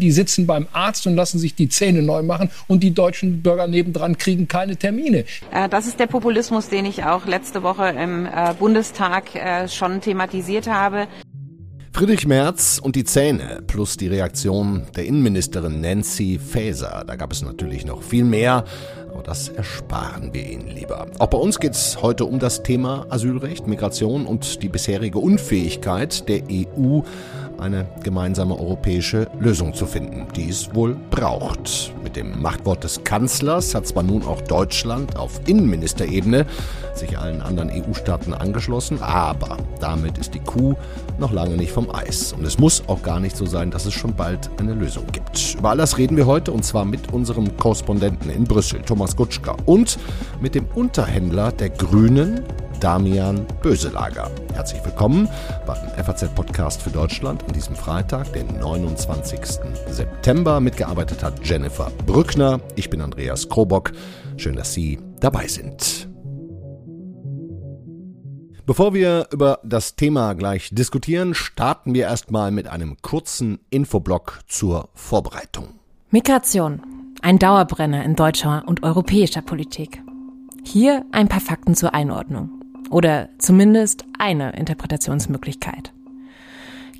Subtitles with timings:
[0.00, 3.66] Die sitzen beim Arzt und lassen sich die Zähne neu machen und die deutschen Bürger
[3.66, 5.24] nebendran kriegen keine Termine.
[5.52, 10.00] Äh, das ist der Populismus, den ich auch letzte Woche im äh, Bundestag äh, schon
[10.00, 11.08] thematisiert habe.
[11.98, 17.02] Friedrich Merz und die Zähne plus die Reaktion der Innenministerin Nancy Faeser.
[17.04, 18.62] Da gab es natürlich noch viel mehr,
[19.10, 21.08] aber das ersparen wir Ihnen lieber.
[21.18, 26.28] Auch bei uns geht es heute um das Thema Asylrecht, Migration und die bisherige Unfähigkeit
[26.28, 27.00] der EU,
[27.58, 31.92] eine gemeinsame europäische Lösung zu finden, die es wohl braucht.
[32.08, 36.46] Mit dem Machtwort des Kanzlers hat zwar nun auch Deutschland auf Innenministerebene
[36.94, 40.74] sich allen anderen EU-Staaten angeschlossen, aber damit ist die Kuh
[41.18, 42.32] noch lange nicht vom Eis.
[42.32, 45.56] Und es muss auch gar nicht so sein, dass es schon bald eine Lösung gibt.
[45.58, 49.58] Über all das reden wir heute und zwar mit unserem Korrespondenten in Brüssel, Thomas Gutschka,
[49.66, 49.98] und
[50.40, 52.42] mit dem Unterhändler der Grünen,
[52.80, 54.30] Damian Böselager.
[54.54, 55.28] Herzlich willkommen
[55.66, 59.40] beim FAZ-Podcast für Deutschland an diesem Freitag, den 29.
[59.88, 60.60] September.
[60.60, 62.60] Mitgearbeitet hat Jennifer Brückner.
[62.76, 63.92] Ich bin Andreas Krobock.
[64.36, 66.08] Schön, dass Sie dabei sind.
[68.64, 74.90] Bevor wir über das Thema gleich diskutieren, starten wir erstmal mit einem kurzen Infoblock zur
[74.94, 75.68] Vorbereitung.
[76.10, 76.82] Migration.
[77.22, 80.00] Ein Dauerbrenner in deutscher und europäischer Politik.
[80.64, 82.57] Hier ein paar Fakten zur Einordnung.
[82.90, 85.92] Oder zumindest eine Interpretationsmöglichkeit.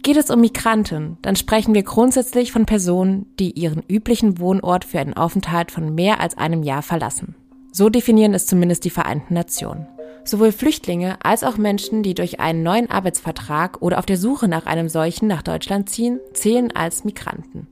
[0.02, 5.00] Geht es um Migranten, dann sprechen wir grundsätzlich von Personen, die ihren üblichen Wohnort für
[5.00, 7.34] einen Aufenthalt von mehr als einem Jahr verlassen.
[7.72, 9.86] So definieren es zumindest die Vereinten Nationen.
[10.24, 14.66] Sowohl Flüchtlinge als auch Menschen, die durch einen neuen Arbeitsvertrag oder auf der Suche nach
[14.66, 17.66] einem solchen nach Deutschland ziehen, zählen als Migranten.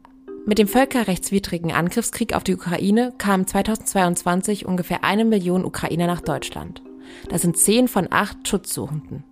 [0.46, 6.82] Mit dem völkerrechtswidrigen Angriffskrieg auf die Ukraine kamen 2022 ungefähr eine Million Ukrainer nach Deutschland.
[7.28, 9.24] Das sind zehn von acht Schutzsuchenden.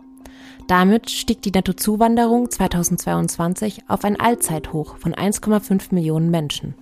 [0.67, 6.75] Damit stieg die Nettozuwanderung 2022 auf ein Allzeithoch von 1,5 Millionen Menschen.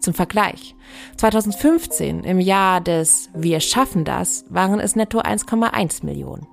[0.00, 0.74] Zum Vergleich.
[1.16, 6.46] 2015, im Jahr des Wir schaffen das, waren es netto 1,1 Millionen.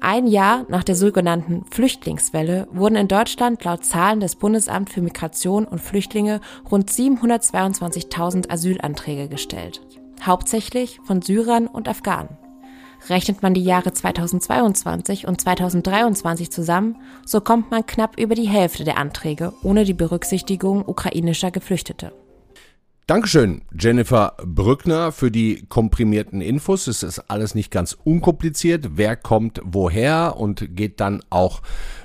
[0.00, 5.64] Ein Jahr nach der sogenannten Flüchtlingswelle wurden in Deutschland laut Zahlen des Bundesamt für Migration
[5.64, 9.80] und Flüchtlinge rund 722.000 Asylanträge gestellt.
[10.22, 12.36] Hauptsächlich von Syrern und Afghanen.
[13.08, 18.84] Rechnet man die Jahre 2022 und 2023 zusammen, so kommt man knapp über die Hälfte
[18.84, 22.12] der Anträge ohne die Berücksichtigung ukrainischer Geflüchtete.
[23.06, 26.86] Dankeschön, Jennifer Brückner, für die komprimierten Infos.
[26.86, 28.92] Es ist alles nicht ganz unkompliziert.
[28.96, 31.60] Wer kommt woher und geht dann auch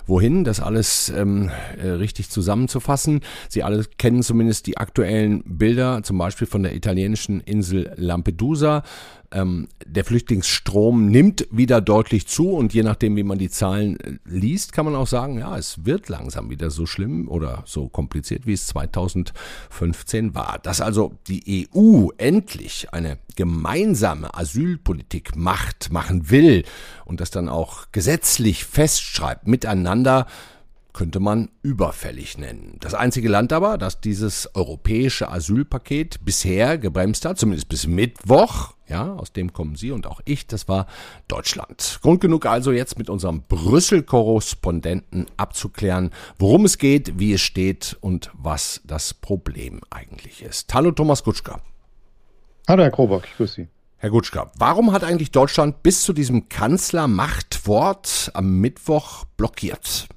[0.08, 3.22] wohin, das alles ähm, äh, richtig zusammenzufassen.
[3.48, 8.84] Sie alle kennen zumindest die aktuellen Bilder, zum Beispiel von der italienischen Insel Lampedusa.
[9.32, 14.18] Ähm, der Flüchtlingsstrom nimmt wieder deutlich zu und je nachdem, wie man die Zahlen äh,
[14.26, 18.48] liest, kann man auch sagen, ja, es wird langsam wieder so schlimm oder so kompliziert,
[18.48, 20.58] wie es 2015 war.
[20.64, 26.64] Dass also die EU endlich eine gemeinsame Asylpolitik macht, machen will
[27.06, 30.26] und das dann auch gesetzlich festschreibt miteinander,
[30.94, 32.78] könnte man überfällig nennen.
[32.80, 39.14] Das einzige Land aber, das dieses europäische Asylpaket bisher gebremst hat, zumindest bis Mittwoch, ja,
[39.14, 40.88] aus dem kommen Sie und auch ich, das war
[41.28, 42.00] Deutschland.
[42.02, 48.32] Grund genug also jetzt mit unserem Brüssel-Korrespondenten abzuklären, worum es geht, wie es steht und
[48.34, 50.74] was das Problem eigentlich ist.
[50.74, 51.62] Hallo Thomas Kutschka.
[52.68, 53.68] Hallo Herr Krobock, ich grüße Sie.
[53.98, 60.08] Herr Gutschka, warum hat eigentlich Deutschland bis zu diesem Kanzlermachtwort am Mittwoch blockiert?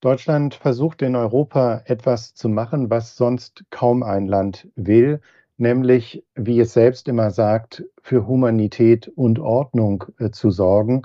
[0.00, 5.20] Deutschland versucht in Europa etwas zu machen, was sonst kaum ein Land will,
[5.60, 11.02] nämlich, wie es selbst immer sagt, für Humanität und Ordnung äh, zu sorgen.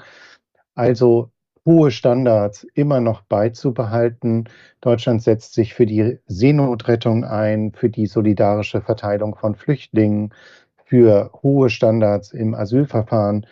[0.74, 1.32] Also
[1.66, 4.50] hohe Standards immer noch beizubehalten.
[4.82, 10.34] Deutschland setzt sich für die Seenotrettung ein, für die solidarische Verteilung von Flüchtlingen,
[10.86, 13.48] für hohe Standards im Asylverfahren.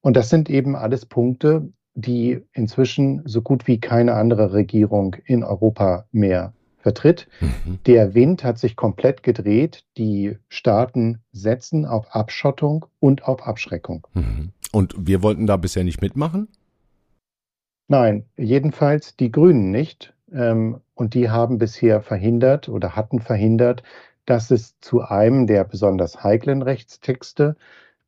[0.00, 5.44] Und das sind eben alles Punkte, die inzwischen so gut wie keine andere Regierung in
[5.44, 6.52] Europa mehr
[6.82, 7.28] vertritt.
[7.40, 7.78] Mhm.
[7.86, 9.84] Der Wind hat sich komplett gedreht.
[9.96, 14.06] Die Staaten setzen auf Abschottung und auf Abschreckung.
[14.14, 14.50] Mhm.
[14.72, 16.48] Und wir wollten da bisher nicht mitmachen?
[17.88, 20.14] Nein, jedenfalls die Grünen nicht.
[20.32, 23.82] Ähm, und die haben bisher verhindert oder hatten verhindert,
[24.26, 27.56] dass es zu einem der besonders heiklen Rechtstexte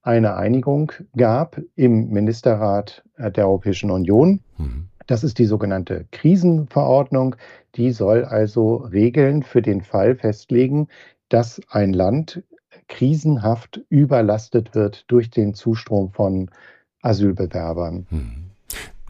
[0.02, 4.40] eine Einigung gab im Ministerrat der Europäischen Union.
[4.58, 4.88] Mhm.
[5.06, 7.36] Das ist die sogenannte Krisenverordnung.
[7.76, 10.88] Die soll also Regeln für den Fall festlegen,
[11.28, 12.42] dass ein Land
[12.88, 16.50] krisenhaft überlastet wird durch den Zustrom von
[17.02, 18.06] Asylbewerbern.
[18.10, 18.44] Mhm.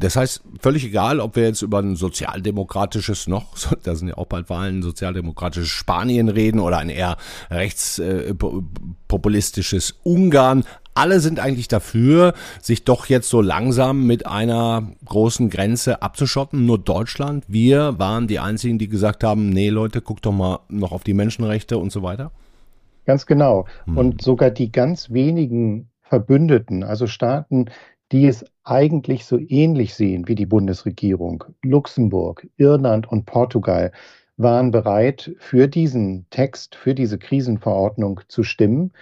[0.00, 3.54] Das heißt, völlig egal, ob wir jetzt über ein sozialdemokratisches noch,
[3.84, 7.16] da sind ja auch bald Wahlen, sozialdemokratisches Spanien reden oder ein eher
[7.50, 10.64] rechtspopulistisches Ungarn.
[10.94, 16.66] Alle sind eigentlich dafür, sich doch jetzt so langsam mit einer großen Grenze abzuschotten.
[16.66, 20.92] Nur Deutschland, wir waren die Einzigen, die gesagt haben, nee Leute, guckt doch mal noch
[20.92, 22.30] auf die Menschenrechte und so weiter.
[23.06, 23.66] Ganz genau.
[23.86, 23.98] Hm.
[23.98, 27.66] Und sogar die ganz wenigen Verbündeten, also Staaten,
[28.12, 33.92] die es eigentlich so ähnlich sehen wie die Bundesregierung, Luxemburg, Irland und Portugal,
[34.36, 38.92] waren bereit, für diesen Text, für diese Krisenverordnung zu stimmen,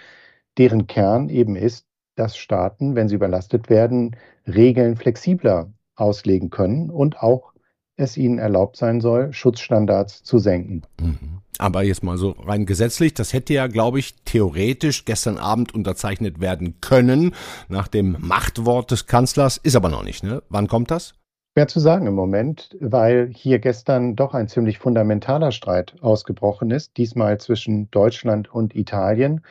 [0.57, 1.85] deren Kern eben ist,
[2.15, 4.15] dass Staaten, wenn sie überlastet werden,
[4.47, 7.53] Regeln flexibler auslegen können und auch
[7.95, 10.83] es ihnen erlaubt sein soll, Schutzstandards zu senken.
[10.99, 11.41] Mhm.
[11.59, 16.41] Aber jetzt mal so rein gesetzlich, das hätte ja, glaube ich, theoretisch gestern Abend unterzeichnet
[16.41, 17.35] werden können,
[17.69, 20.41] nach dem Machtwort des Kanzlers, ist aber noch nicht, ne?
[20.49, 21.13] Wann kommt das?
[21.55, 26.97] Schwer zu sagen im Moment, weil hier gestern doch ein ziemlich fundamentaler Streit ausgebrochen ist,
[26.97, 29.41] diesmal zwischen Deutschland und Italien.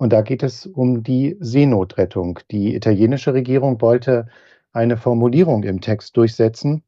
[0.00, 2.40] Und da geht es um die Seenotrettung.
[2.50, 4.28] Die italienische Regierung wollte
[4.72, 6.82] eine Formulierung im Text durchsetzen,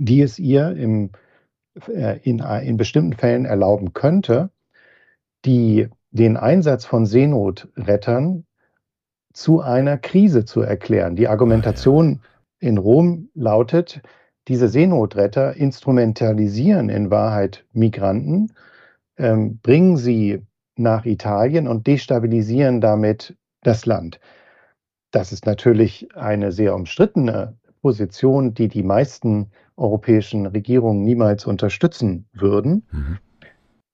[0.00, 1.10] die es ihr im
[1.86, 4.50] äh, in, äh, in bestimmten Fällen erlauben könnte,
[5.44, 8.44] die, den Einsatz von Seenotrettern
[9.32, 11.14] zu einer Krise zu erklären.
[11.14, 12.22] Die Argumentation
[12.58, 14.00] in Rom lautet,
[14.48, 18.52] diese Seenotretter instrumentalisieren in Wahrheit Migranten,
[19.16, 20.42] ähm, bringen sie
[20.78, 24.20] nach Italien und destabilisieren damit das Land.
[25.10, 32.86] Das ist natürlich eine sehr umstrittene Position, die die meisten europäischen Regierungen niemals unterstützen würden.
[32.90, 33.18] Mhm.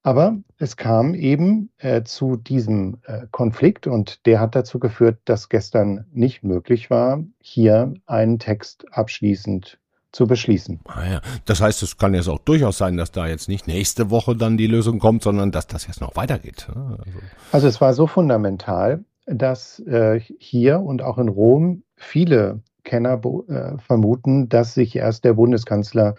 [0.03, 5.49] Aber es kam eben äh, zu diesem äh, Konflikt und der hat dazu geführt, dass
[5.49, 9.79] gestern nicht möglich war, hier einen Text abschließend
[10.15, 10.79] zu beschließen.
[10.85, 11.21] Ah ja.
[11.43, 14.55] Das heißt, es kann jetzt auch durchaus sein, dass da jetzt nicht nächste Woche dann
[14.57, 16.67] die Lösung kommt, sondern dass das jetzt noch weitergeht.
[16.69, 17.03] Also,
[17.51, 23.77] also es war so fundamental, dass äh, hier und auch in Rom viele Kenner äh,
[23.77, 26.15] vermuten, dass sich erst der Bundeskanzler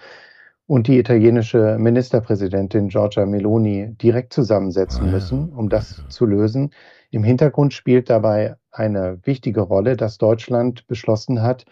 [0.67, 6.71] und die italienische Ministerpräsidentin Giorgia Meloni direkt zusammensetzen ah, müssen, um das zu lösen.
[7.11, 11.65] Im Hintergrund spielt dabei eine wichtige Rolle, dass Deutschland beschlossen hat,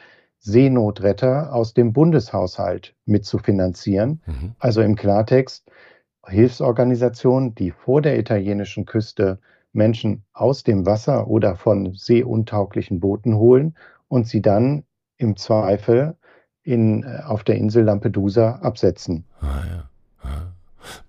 [0.44, 4.20] Seenotretter aus dem Bundeshaushalt mitzufinanzieren.
[4.26, 4.55] Mhm.
[4.58, 5.64] Also im Klartext
[6.26, 9.38] Hilfsorganisationen, die vor der italienischen Küste
[9.73, 13.75] Menschen aus dem Wasser oder von seeuntauglichen Booten holen
[14.08, 14.85] und sie dann
[15.17, 16.14] im Zweifel
[16.62, 19.25] in, äh, auf der Insel Lampedusa absetzen.
[19.41, 19.88] Ah, ja.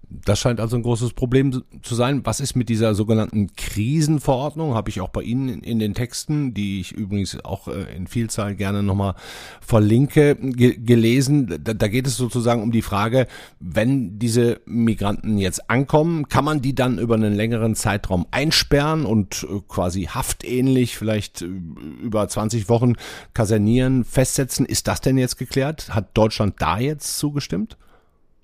[0.09, 2.21] Das scheint also ein großes Problem zu sein.
[2.25, 4.73] Was ist mit dieser sogenannten Krisenverordnung?
[4.73, 8.55] Habe ich auch bei Ihnen in den Texten, die ich übrigens auch äh, in Vielzahl
[8.55, 9.15] gerne nochmal
[9.61, 11.59] verlinke, gelesen.
[11.63, 13.27] Da geht es sozusagen um die Frage,
[13.59, 19.45] wenn diese Migranten jetzt ankommen, kann man die dann über einen längeren Zeitraum einsperren und
[19.49, 22.93] äh, quasi haftähnlich vielleicht äh, über 20 Wochen
[23.33, 24.65] kasernieren, festsetzen?
[24.65, 25.95] Ist das denn jetzt geklärt?
[25.95, 27.77] Hat Deutschland da jetzt zugestimmt?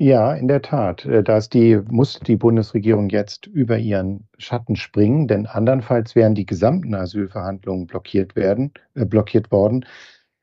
[0.04, 1.06] Ja, in der Tat.
[1.06, 6.34] Äh, da ist die, muss die Bundesregierung jetzt über ihren Schatten springen, denn andernfalls wären
[6.34, 9.86] die gesamten Asylverhandlungen blockiert werden, äh, blockiert worden.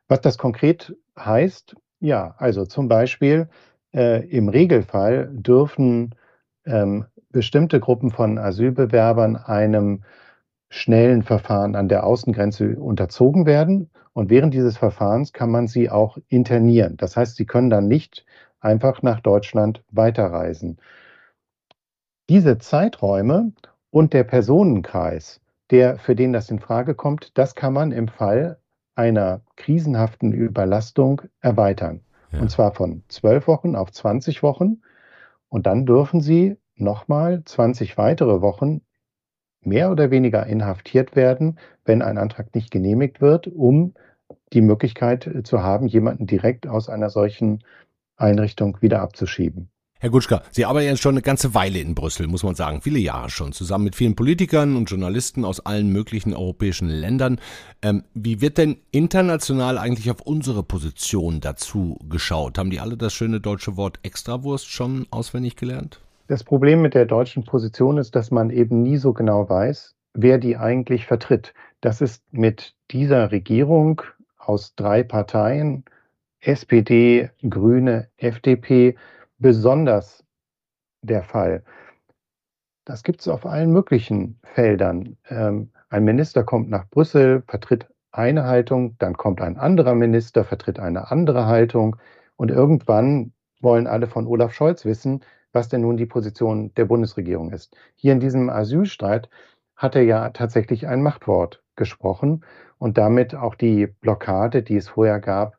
[0.06, 3.49] Was das konkret heißt, ja, also zum Beispiel
[3.93, 6.14] äh, im Regelfall dürfen
[6.64, 10.04] ähm, bestimmte Gruppen von Asylbewerbern einem
[10.68, 13.90] schnellen Verfahren an der Außengrenze unterzogen werden.
[14.12, 16.97] Und während dieses Verfahrens kann man sie auch internieren.
[16.97, 18.25] Das heißt, sie können dann nicht
[18.61, 20.79] einfach nach Deutschland weiterreisen.
[22.29, 23.53] Diese Zeiträume
[23.91, 28.59] und der Personenkreis, der, für den das in Frage kommt, das kann man im Fall
[28.95, 32.00] einer krisenhaften Überlastung erweitern.
[32.33, 32.41] Ja.
[32.41, 34.83] Und zwar von zwölf Wochen auf 20 Wochen.
[35.49, 38.83] Und dann dürfen Sie nochmal 20 weitere Wochen
[39.62, 43.95] mehr oder weniger inhaftiert werden, wenn ein Antrag nicht genehmigt wird, um
[44.53, 47.62] die Möglichkeit zu haben, jemanden direkt aus einer solchen
[48.18, 49.70] Einrichtung wieder abzuschieben.
[50.00, 53.00] Herr Gutschka, Sie arbeiten jetzt schon eine ganze Weile in Brüssel, muss man sagen, viele
[53.00, 57.40] Jahre schon, zusammen mit vielen Politikern und Journalisten aus allen möglichen europäischen Ländern.
[57.82, 62.58] Ähm, wie wird denn international eigentlich auf unsere Position dazu geschaut?
[62.58, 66.00] Haben die alle das schöne deutsche Wort Extrawurst schon auswendig gelernt?
[66.28, 70.38] Das Problem mit der deutschen Position ist, dass man eben nie so genau weiß, wer
[70.38, 71.54] die eigentlich vertritt.
[71.80, 74.02] Das ist mit dieser Regierung
[74.38, 75.84] aus drei Parteien
[76.40, 78.97] SPD, Grüne, FDP
[79.38, 80.25] besonders
[81.02, 81.64] der Fall.
[82.85, 85.16] Das gibt es auf allen möglichen Feldern.
[85.28, 90.78] Ähm, ein Minister kommt nach Brüssel, vertritt eine Haltung, dann kommt ein anderer Minister, vertritt
[90.78, 91.97] eine andere Haltung
[92.37, 97.52] und irgendwann wollen alle von Olaf Scholz wissen, was denn nun die Position der Bundesregierung
[97.52, 97.76] ist.
[97.95, 99.28] Hier in diesem Asylstreit
[99.76, 102.45] hat er ja tatsächlich ein Machtwort gesprochen
[102.78, 105.58] und damit auch die Blockade, die es vorher gab,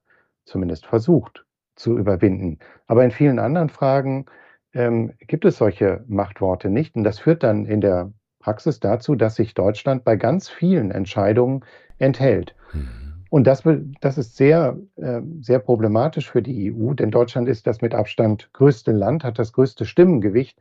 [0.49, 2.59] zumindest versucht zu überwinden.
[2.87, 4.25] Aber in vielen anderen Fragen
[4.73, 6.95] ähm, gibt es solche Machtworte nicht.
[6.95, 11.63] Und das führt dann in der Praxis dazu, dass sich Deutschland bei ganz vielen Entscheidungen
[11.97, 12.55] enthält.
[12.73, 13.09] Mhm.
[13.29, 13.63] Und das,
[14.01, 18.49] das ist sehr, äh, sehr problematisch für die EU, denn Deutschland ist das mit Abstand
[18.53, 20.59] größte Land, hat das größte Stimmengewicht.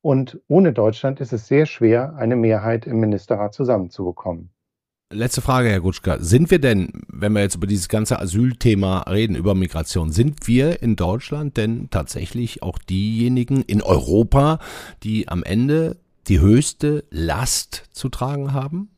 [0.00, 4.50] Und ohne Deutschland ist es sehr schwer, eine Mehrheit im Ministerrat zusammenzubekommen.
[5.14, 6.18] Letzte Frage, Herr Gutschka.
[6.18, 10.82] Sind wir denn, wenn wir jetzt über dieses ganze Asylthema reden, über Migration, sind wir
[10.82, 14.58] in Deutschland denn tatsächlich auch diejenigen in Europa,
[15.04, 18.90] die am Ende die höchste Last zu tragen haben?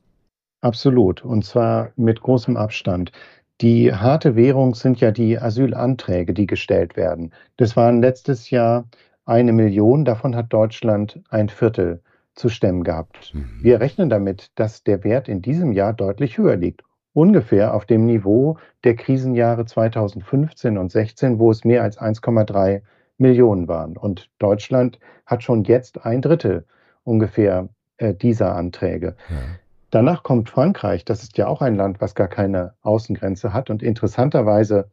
[0.62, 3.12] Absolut, und zwar mit großem Abstand.
[3.60, 7.30] Die harte Währung sind ja die Asylanträge, die gestellt werden.
[7.58, 8.88] Das waren letztes Jahr
[9.26, 12.00] eine Million, davon hat Deutschland ein Viertel
[12.36, 13.34] zu stemmen gehabt.
[13.34, 13.58] Mhm.
[13.60, 16.82] Wir rechnen damit, dass der Wert in diesem Jahr deutlich höher liegt.
[17.12, 22.82] Ungefähr auf dem Niveau der Krisenjahre 2015 und 16, wo es mehr als 1,3
[23.18, 23.96] Millionen waren.
[23.96, 26.66] Und Deutschland hat schon jetzt ein Drittel
[27.04, 29.16] ungefähr äh, dieser Anträge.
[29.30, 29.36] Ja.
[29.90, 31.06] Danach kommt Frankreich.
[31.06, 33.70] Das ist ja auch ein Land, was gar keine Außengrenze hat.
[33.70, 34.90] Und interessanterweise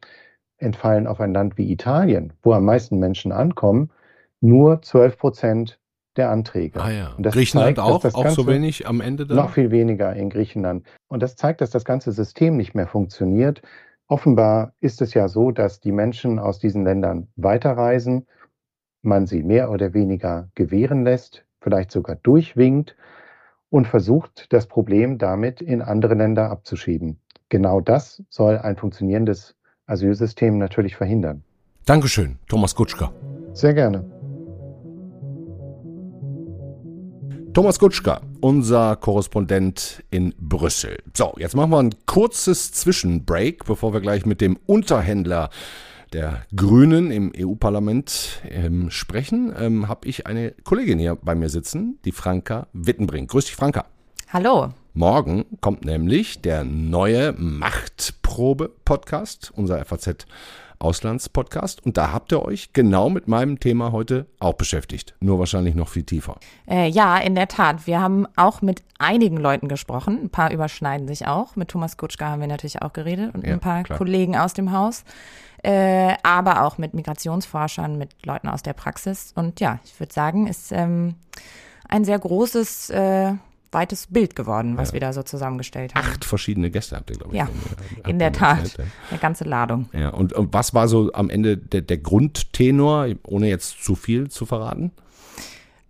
[0.56, 3.90] entfallen auf ein Land wie Italien, wo am meisten Menschen ankommen,
[4.40, 5.78] nur 12 Prozent
[6.16, 6.80] der Anträge.
[6.80, 7.14] Ah ja.
[7.20, 9.36] Griechenland zeigt, auch, auch so wenig am Ende dann?
[9.36, 10.86] Noch viel weniger in Griechenland.
[11.08, 13.62] Und das zeigt, dass das ganze System nicht mehr funktioniert.
[14.06, 18.26] Offenbar ist es ja so, dass die Menschen aus diesen Ländern weiterreisen,
[19.02, 22.96] man sie mehr oder weniger gewähren lässt, vielleicht sogar durchwinkt
[23.70, 27.18] und versucht, das Problem damit in andere Länder abzuschieben.
[27.48, 29.56] Genau das soll ein funktionierendes
[29.86, 31.42] Asylsystem natürlich verhindern.
[31.84, 33.12] Dankeschön, Thomas Kutschka.
[33.52, 34.13] Sehr gerne.
[37.54, 40.98] Thomas Kutschka, unser Korrespondent in Brüssel.
[41.16, 45.50] So, jetzt machen wir ein kurzes Zwischenbreak, bevor wir gleich mit dem Unterhändler
[46.12, 52.00] der Grünen im EU-Parlament ähm, sprechen, ähm, habe ich eine Kollegin hier bei mir sitzen,
[52.04, 53.30] die Franka Wittenbrink.
[53.30, 53.84] Grüß dich, Franka.
[54.32, 54.70] Hallo.
[54.92, 60.26] Morgen kommt nämlich der neue Machtprobe-Podcast, unser FAZ
[60.84, 61.84] Auslandspodcast.
[61.84, 65.14] Und da habt ihr euch genau mit meinem Thema heute auch beschäftigt.
[65.20, 66.36] Nur wahrscheinlich noch viel tiefer.
[66.68, 67.86] Äh, ja, in der Tat.
[67.86, 70.20] Wir haben auch mit einigen Leuten gesprochen.
[70.24, 71.56] Ein paar überschneiden sich auch.
[71.56, 73.98] Mit Thomas Kutschka haben wir natürlich auch geredet und ja, ein paar klar.
[73.98, 75.04] Kollegen aus dem Haus.
[75.62, 79.32] Äh, aber auch mit Migrationsforschern, mit Leuten aus der Praxis.
[79.34, 81.14] Und ja, ich würde sagen, ist ähm,
[81.88, 83.32] ein sehr großes äh,
[83.74, 84.94] weites Bild geworden, was ja.
[84.94, 86.06] wir da so zusammengestellt haben.
[86.06, 87.38] Acht verschiedene Gäste habt ihr, glaube ich.
[87.38, 87.48] Ja,
[88.06, 88.76] in der Tat.
[89.10, 89.88] Eine ganze Ladung.
[89.92, 94.28] Ja, und, und, was war so am Ende der, der Grundtenor, ohne jetzt zu viel
[94.30, 94.92] zu verraten?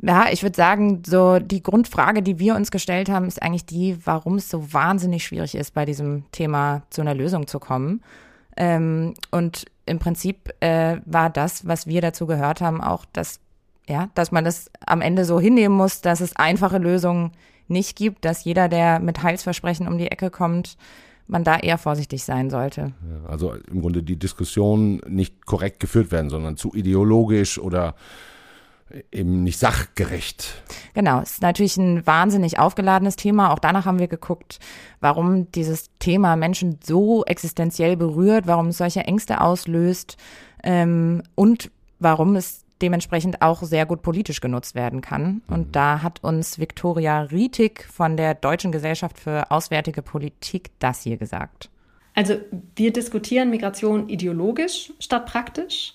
[0.00, 3.96] Ja, ich würde sagen, so die Grundfrage, die wir uns gestellt haben, ist eigentlich die,
[4.04, 8.02] warum es so wahnsinnig schwierig ist, bei diesem Thema zu einer Lösung zu kommen.
[8.56, 13.40] Ähm, und im Prinzip äh, war das, was wir dazu gehört haben, auch, dass
[13.88, 17.32] ja, dass man das am Ende so hinnehmen muss, dass es einfache Lösungen
[17.68, 20.76] nicht gibt, dass jeder, der mit Heilsversprechen um die Ecke kommt,
[21.26, 22.92] man da eher vorsichtig sein sollte.
[23.26, 27.94] also im Grunde die Diskussion nicht korrekt geführt werden, sondern zu ideologisch oder
[29.10, 30.62] eben nicht sachgerecht.
[30.92, 33.52] Genau, es ist natürlich ein wahnsinnig aufgeladenes Thema.
[33.52, 34.58] Auch danach haben wir geguckt,
[35.00, 40.16] warum dieses Thema Menschen so existenziell berührt, warum es solche Ängste auslöst
[40.62, 45.40] ähm, und warum es dementsprechend auch sehr gut politisch genutzt werden kann.
[45.48, 45.72] Und mhm.
[45.72, 51.70] da hat uns Viktoria Rietig von der Deutschen Gesellschaft für Auswärtige Politik das hier gesagt.
[52.14, 52.36] Also
[52.76, 55.94] wir diskutieren Migration ideologisch statt praktisch.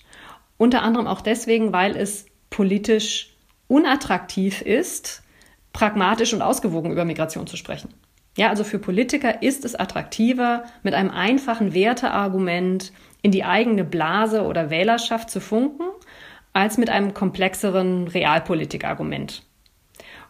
[0.58, 3.34] Unter anderem auch deswegen, weil es politisch
[3.68, 5.22] unattraktiv ist,
[5.72, 7.94] pragmatisch und ausgewogen über Migration zu sprechen.
[8.36, 12.92] Ja, also für Politiker ist es attraktiver, mit einem einfachen Werteargument
[13.22, 15.84] in die eigene Blase oder Wählerschaft zu funken
[16.52, 19.42] als mit einem komplexeren Realpolitikargument.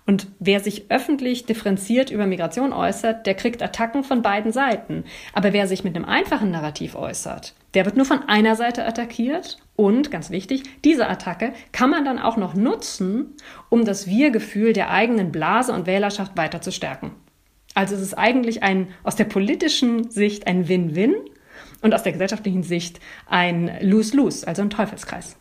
[0.06, 5.04] Und wer sich öffentlich differenziert über Migration äußert, der kriegt Attacken von beiden Seiten.
[5.32, 9.58] Aber wer sich mit einem einfachen Narrativ äußert, der wird nur von einer Seite attackiert.
[9.76, 13.36] Und, ganz wichtig, diese Attacke kann man dann auch noch nutzen,
[13.68, 17.12] um das Wir-Gefühl der eigenen Blase und Wählerschaft weiter zu stärken.
[17.74, 21.14] Also es ist eigentlich ein, aus der politischen Sicht ein Win-Win
[21.82, 25.36] und aus der gesellschaftlichen Sicht ein Lose-Lose, also ein Teufelskreis.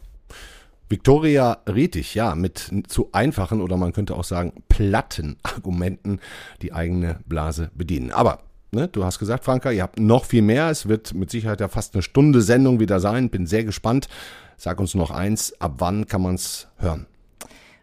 [0.90, 6.20] Victoria Retich, ja, mit zu einfachen oder man könnte auch sagen platten Argumenten
[6.62, 8.12] die eigene Blase bedienen.
[8.12, 8.40] Aber
[8.72, 10.70] Ne, du hast gesagt, Franka, ihr habt noch viel mehr.
[10.70, 13.32] Es wird mit Sicherheit ja fast eine Stunde Sendung wieder sein.
[13.32, 14.08] Bin sehr gespannt.
[14.58, 17.08] Sag uns noch eins, ab wann kann man es hören?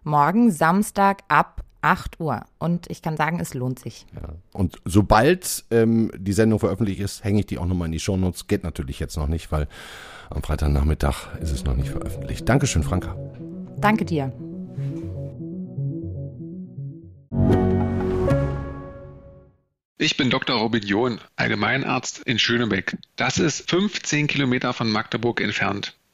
[0.05, 2.45] Morgen Samstag ab 8 Uhr.
[2.59, 4.07] Und ich kann sagen, es lohnt sich.
[4.15, 4.31] Ja.
[4.53, 8.49] Und sobald ähm, die Sendung veröffentlicht ist, hänge ich die auch nochmal in die Shownotes.
[8.49, 9.69] Geht natürlich jetzt noch nicht, weil
[10.31, 12.49] am Freitagnachmittag ist es noch nicht veröffentlicht.
[12.49, 13.17] Dankeschön, Franka.
[13.79, 14.33] Danke dir.
[19.99, 20.59] Ich bin Dr.
[20.59, 22.99] Robin John, Allgemeinarzt in Schönebeck.
[23.15, 25.97] Das ist 15 Kilometer von Magdeburg entfernt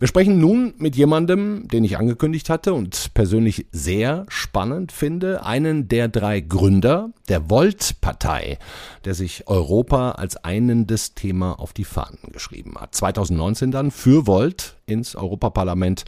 [0.00, 5.88] Wir sprechen nun mit jemandem, den ich angekündigt hatte und persönlich sehr spannend finde, einen
[5.88, 8.56] der drei Gründer der Volt-Partei,
[9.04, 12.94] der sich Europa als einendes Thema auf die Fahnen geschrieben hat.
[12.94, 16.06] 2019 dann für Volt ins Europaparlament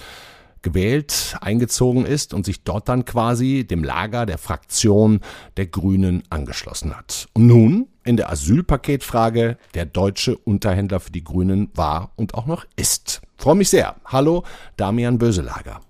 [0.62, 5.20] gewählt, eingezogen ist und sich dort dann quasi dem Lager der Fraktion
[5.58, 7.28] der Grünen angeschlossen hat.
[7.34, 12.64] Und nun in der Asylpaketfrage der deutsche Unterhändler für die Grünen war und auch noch
[12.76, 13.22] ist.
[13.36, 13.96] Freue mich sehr.
[14.04, 14.44] Hallo,
[14.76, 15.80] Damian Böselager.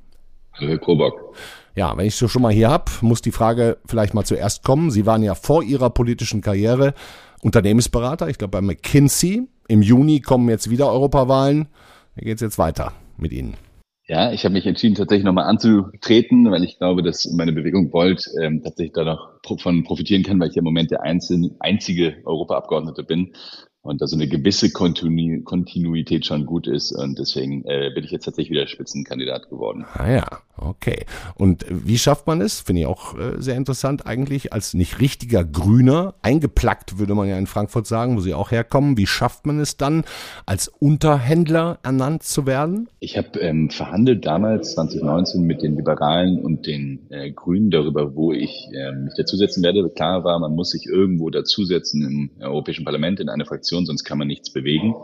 [0.55, 1.35] Hallo, Herr Krobock.
[1.75, 4.91] Ja, wenn ich so schon mal hier hab, muss die Frage vielleicht mal zuerst kommen.
[4.91, 6.95] Sie waren ja vor Ihrer politischen Karriere
[7.41, 9.49] Unternehmensberater, ich glaube bei McKinsey.
[9.69, 11.69] Im Juni kommen jetzt wieder Europawahlen.
[12.15, 13.57] Wie geht's jetzt weiter mit Ihnen?
[14.07, 18.29] Ja, ich habe mich entschieden, tatsächlich nochmal anzutreten, weil ich glaube, dass meine Bewegung Volt
[18.41, 22.17] ähm, tatsächlich da noch von profitieren kann, weil ich ja im Moment der einzelne, einzige
[22.25, 23.33] Europaabgeordnete bin
[23.81, 28.11] und da so eine gewisse Kontinu Kontinuität schon gut ist und deswegen äh, bin ich
[28.11, 29.85] jetzt tatsächlich wieder Spitzenkandidat geworden.
[29.95, 31.07] Ah ja, okay.
[31.35, 32.61] Und wie schafft man es?
[32.61, 37.39] Finde ich auch äh, sehr interessant eigentlich als nicht richtiger Grüner, eingeplackt würde man ja
[37.39, 38.97] in Frankfurt sagen, wo Sie auch herkommen.
[38.97, 40.05] Wie schafft man es dann,
[40.47, 42.89] als Unterhändler ernannt zu werden?
[43.01, 48.33] Ich habe ähm, verhandelt damals 2019 mit den Liberalen und den äh, Grünen darüber, wo
[48.33, 49.89] ich äh, mich dazusetzen werde.
[49.91, 54.19] Klar war, man muss sich irgendwo dazusetzen im Europäischen Parlament in eine Fraktion sonst kann
[54.19, 54.95] man nichts bewegen.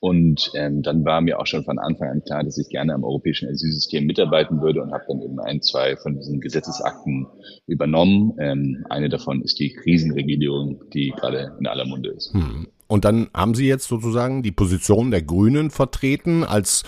[0.00, 3.04] Und ähm, dann war mir auch schon von Anfang an klar, dass ich gerne am
[3.04, 7.26] europäischen Asylsystem mitarbeiten würde und habe dann eben ein, zwei von diesen Gesetzesakten
[7.66, 8.32] übernommen.
[8.40, 12.32] Ähm, eine davon ist die Krisenregulierung, die gerade in aller Munde ist.
[12.32, 12.68] Hm.
[12.86, 16.82] Und dann haben Sie jetzt sozusagen die Position der Grünen vertreten als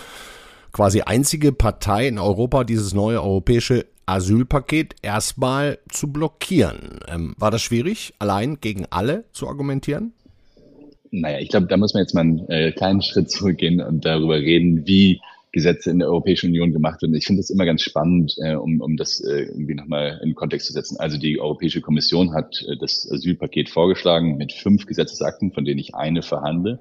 [0.71, 6.99] quasi einzige Partei in Europa dieses neue europäische Asylpaket erstmal zu blockieren.
[7.07, 10.13] Ähm, war das schwierig, allein gegen alle zu argumentieren?
[11.15, 14.35] Naja, ich glaube, da muss man jetzt mal einen äh, kleinen Schritt zurückgehen und darüber
[14.35, 15.21] reden, wie
[15.51, 17.13] Gesetze in der Europäischen Union gemacht werden.
[17.13, 20.65] Ich finde das immer ganz spannend, äh, um, um das äh, irgendwie nochmal in Kontext
[20.65, 20.97] zu setzen.
[20.97, 25.93] Also die Europäische Kommission hat äh, das Asylpaket vorgeschlagen mit fünf Gesetzesakten, von denen ich
[25.93, 26.79] eine verhandle.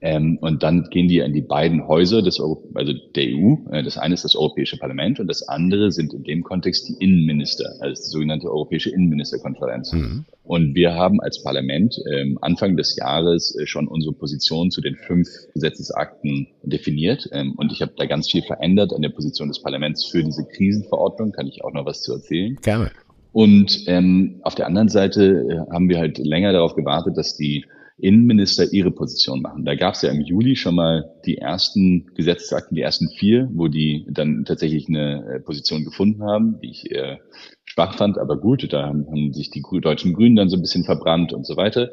[0.00, 3.56] Ähm, und dann gehen die in die beiden Häuser des Euro also der EU.
[3.72, 7.04] Äh, das eine ist das Europäische Parlament und das andere sind in dem Kontext die
[7.04, 9.92] Innenminister, also die sogenannte Europäische Innenministerkonferenz.
[9.92, 10.24] Mhm.
[10.44, 14.94] Und wir haben als Parlament ähm, Anfang des Jahres äh, schon unsere Position zu den
[14.94, 17.28] fünf Gesetzesakten definiert.
[17.32, 20.46] Ähm, und ich habe da ganz viel verändert an der Position des Parlaments für diese
[20.46, 21.32] Krisenverordnung.
[21.32, 22.56] Kann ich auch noch was zu erzählen?
[22.62, 22.92] Gerne.
[23.32, 27.64] Und ähm, auf der anderen Seite äh, haben wir halt länger darauf gewartet, dass die
[27.98, 29.64] Innenminister ihre Position machen.
[29.64, 33.68] Da gab es ja im Juli schon mal die ersten Gesetzesakten, die ersten vier, wo
[33.68, 37.18] die dann tatsächlich eine äh, Position gefunden haben, die ich äh,
[37.64, 40.84] schwach fand, aber gut, da haben, haben sich die deutschen Grünen dann so ein bisschen
[40.84, 41.90] verbrannt und so weiter.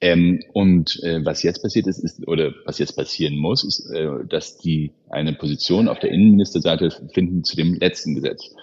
[0.00, 4.08] Ähm, und äh, was jetzt passiert ist, ist, oder was jetzt passieren muss, ist, äh,
[4.28, 8.54] dass die eine Position auf der Innenministerseite finden zu dem letzten Gesetz.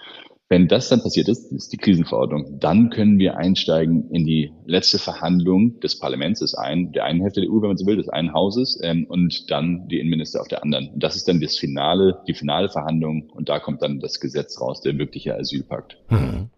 [0.52, 4.98] Wenn das dann passiert ist, ist die Krisenverordnung, dann können wir einsteigen in die letzte
[4.98, 8.10] Verhandlung des Parlaments, des einen, der einen Hälfte der EU, wenn man so will, des
[8.10, 10.88] einen Hauses, ähm, und dann die Innenminister auf der anderen.
[10.88, 14.60] Und das ist dann das finale, die finale Verhandlung, und da kommt dann das Gesetz
[14.60, 15.96] raus, der wirkliche Asylpakt.
[16.10, 16.50] Mhm.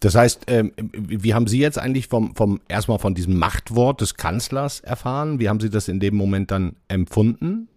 [0.00, 4.16] Das heißt, ähm, wie haben Sie jetzt eigentlich vom, vom erstmal von diesem Machtwort des
[4.16, 5.38] Kanzlers erfahren?
[5.38, 7.68] Wie haben Sie das in dem Moment dann empfunden?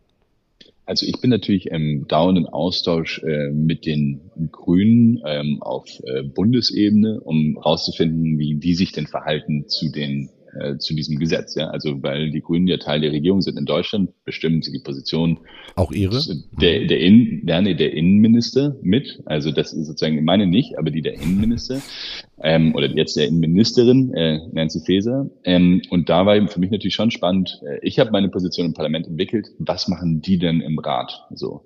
[0.87, 7.19] Also ich bin natürlich im dauernden Austausch äh, mit den Grünen ähm, auf äh, Bundesebene,
[7.19, 11.55] um herauszufinden, wie die sich denn verhalten zu den äh, zu diesem Gesetz.
[11.55, 11.67] Ja?
[11.69, 15.39] Also weil die Grünen ja Teil der Regierung sind in Deutschland, bestimmen sie die Position
[15.75, 16.21] auch ihre
[16.59, 19.21] der der, Innen, ja, nee, der Innenminister mit.
[19.25, 21.81] Also das ist sozusagen meine nicht, aber die der Innenminister
[22.41, 25.29] ähm, oder jetzt der Innenministerin äh, Nancy Faeser.
[25.43, 27.61] Ähm, und da war eben für mich natürlich schon spannend.
[27.65, 29.47] Äh, ich habe meine Position im Parlament entwickelt.
[29.59, 31.25] Was machen die denn im Rat?
[31.31, 31.65] So.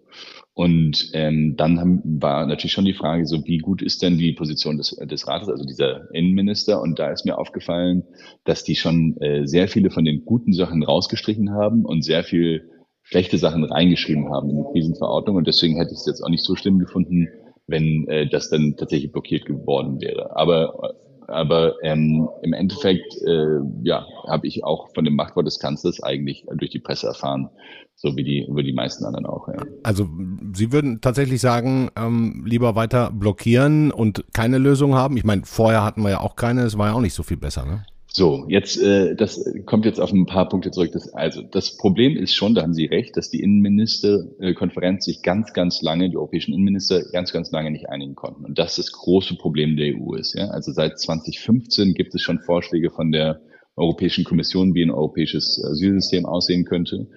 [0.53, 4.33] Und ähm, dann haben, war natürlich schon die Frage, so wie gut ist denn die
[4.33, 6.81] Position des, des Rates, also dieser Innenminister?
[6.81, 8.03] Und da ist mir aufgefallen,
[8.43, 12.69] dass die schon äh, sehr viele von den guten Sachen rausgestrichen haben und sehr viel
[13.03, 15.35] schlechte Sachen reingeschrieben haben in die Krisenverordnung.
[15.37, 17.27] Und deswegen hätte ich es jetzt auch nicht so schlimm gefunden,
[17.67, 20.35] wenn äh, das dann tatsächlich blockiert geworden wäre.
[20.35, 20.95] Aber
[21.31, 26.45] aber ähm, im Endeffekt äh, ja, habe ich auch von dem Machtwort des Kanzlers eigentlich
[26.55, 27.49] durch die Presse erfahren,
[27.95, 29.47] so wie die über die meisten anderen auch.
[29.47, 29.63] Ja.
[29.83, 30.07] Also
[30.53, 35.17] Sie würden tatsächlich sagen, ähm, lieber weiter blockieren und keine Lösung haben.
[35.17, 37.37] Ich meine, vorher hatten wir ja auch keine, es war ja auch nicht so viel
[37.37, 37.85] besser, ne?
[38.13, 40.91] So, jetzt, äh, das kommt jetzt auf ein paar Punkte zurück.
[40.91, 45.53] Das, also, das Problem ist schon, da haben Sie recht, dass die Innenministerkonferenz sich ganz,
[45.53, 48.43] ganz lange, die europäischen Innenminister ganz, ganz lange nicht einigen konnten.
[48.43, 50.37] Und das das große Problem der EU ist.
[50.37, 50.49] Ja?
[50.49, 53.39] Also seit 2015 gibt es schon Vorschläge von der
[53.77, 57.07] Europäischen Kommission, wie ein europäisches Asylsystem aussehen könnte.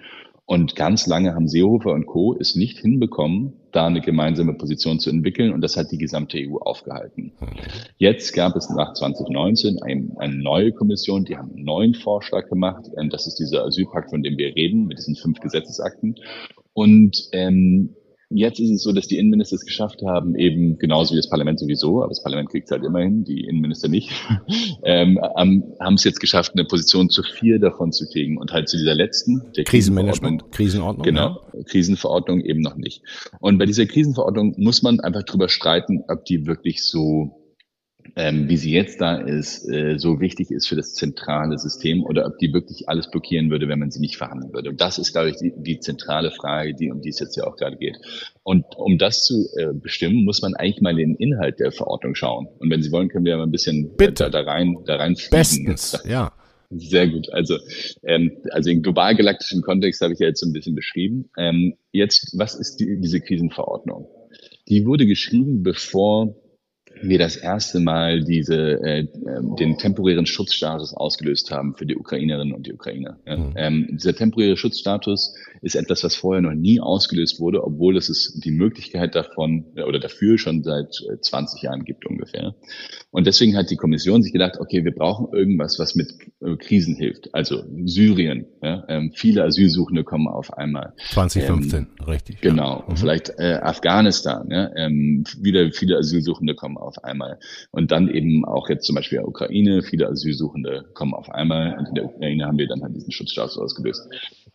[0.47, 2.35] Und ganz lange haben Seehofer und Co.
[2.39, 5.51] es nicht hinbekommen, da eine gemeinsame Position zu entwickeln.
[5.51, 7.31] Und das hat die gesamte EU aufgehalten.
[7.97, 12.85] Jetzt gab es nach 2019 ein, eine neue Kommission, die haben einen neuen Vorschlag gemacht.
[13.09, 16.15] Das ist dieser Asylpakt, von dem wir reden, mit diesen fünf Gesetzesakten.
[16.73, 17.95] Und ähm,
[18.29, 21.59] Jetzt ist es so, dass die Innenminister es geschafft haben, eben genauso wie das Parlament
[21.59, 24.11] sowieso, aber das Parlament kriegt es halt immerhin, die Innenminister nicht,
[24.83, 25.19] ähm,
[25.79, 28.95] haben es jetzt geschafft, eine Position zu vier davon zu kriegen und halt zu dieser
[28.95, 31.05] letzten, der Krisenmanagement, Krisenordnung.
[31.05, 31.63] Genau, ja.
[31.63, 33.03] Krisenverordnung eben noch nicht.
[33.39, 37.44] Und bei dieser Krisenverordnung muss man einfach drüber streiten, ob die wirklich so
[38.15, 42.25] ähm, wie sie jetzt da ist, äh, so wichtig ist für das zentrale System oder
[42.25, 44.69] ob die wirklich alles blockieren würde, wenn man sie nicht verhandeln würde.
[44.69, 47.45] Und das ist, glaube ich, die, die zentrale Frage, die um die es jetzt ja
[47.45, 47.97] auch gerade geht.
[48.43, 52.47] Und um das zu äh, bestimmen, muss man eigentlich mal den Inhalt der Verordnung schauen.
[52.59, 54.29] Und wenn Sie wollen, können wir ja mal ein bisschen Bitte.
[54.29, 55.15] da rein, da rein.
[55.29, 56.31] Bestens, ja.
[56.71, 57.31] Sehr gut.
[57.31, 57.57] Also,
[58.03, 61.29] ähm, also im global galaktischen Kontext habe ich ja jetzt so ein bisschen beschrieben.
[61.37, 64.07] Ähm, jetzt, was ist die, diese Krisenverordnung?
[64.67, 66.35] Die wurde geschrieben, bevor
[67.01, 72.53] wir das erste Mal diese, äh, ähm, den temporären Schutzstatus ausgelöst haben für die Ukrainerinnen
[72.53, 73.17] und die Ukrainer.
[73.25, 73.37] Ja.
[73.37, 73.53] Mhm.
[73.55, 78.43] Ähm, dieser temporäre Schutzstatus ist etwas, was vorher noch nie ausgelöst wurde, obwohl es ist
[78.43, 82.55] die Möglichkeit davon äh, oder dafür schon seit 20 äh, Jahren gibt ungefähr.
[83.11, 86.95] Und deswegen hat die Kommission sich gedacht, okay, wir brauchen irgendwas, was mit äh, Krisen
[86.95, 87.33] hilft.
[87.33, 90.93] Also Syrien, ja, ähm, viele Asylsuchende kommen auf einmal.
[91.09, 92.41] 2015, ähm, richtig.
[92.41, 92.83] Genau.
[92.85, 92.91] Ja.
[92.91, 92.97] Mhm.
[92.97, 97.39] Vielleicht äh, Afghanistan, ja, ähm, wieder viele Asylsuchende kommen auf einmal.
[97.71, 101.77] Und dann eben auch jetzt zum Beispiel Ukraine, viele Asylsuchende kommen auf einmal.
[101.77, 104.07] Und in der Ukraine haben wir dann halt diesen Schutzstatus ausgelöst.